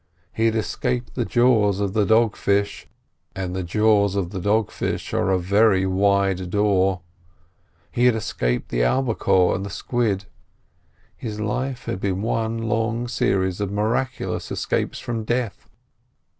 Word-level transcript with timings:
He 0.33 0.47
had 0.47 0.55
escaped 0.55 1.13
the 1.13 1.25
jaws 1.25 1.79
of 1.79 1.93
the 1.93 2.07
dog 2.07 2.35
fish, 2.35 2.87
and 3.35 3.55
the 3.55 3.61
jaws 3.61 4.15
of 4.15 4.31
the 4.31 4.39
dog 4.39 4.71
fish 4.71 5.13
are 5.13 5.29
a 5.29 5.37
very 5.37 5.85
wide 5.85 6.49
door; 6.49 7.01
he 7.91 8.05
had 8.05 8.15
escaped 8.15 8.69
the 8.69 8.81
albicore 8.81 9.53
and 9.53 9.71
squid: 9.71 10.25
his 11.15 11.39
life 11.39 11.85
had 11.85 11.99
been 11.99 12.23
one 12.23 12.57
long 12.57 13.07
series 13.07 13.61
of 13.61 13.71
miraculous 13.71 14.49
escapes 14.51 14.97
from 14.97 15.23
death. 15.23 15.69